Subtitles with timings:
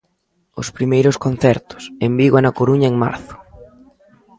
[0.61, 3.35] Os primeiros concertos, en Vigo e na Coruña en marzo.